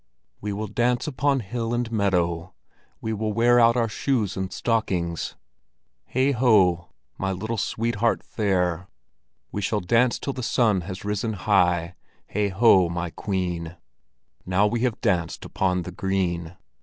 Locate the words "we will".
0.41-0.65, 3.01-3.33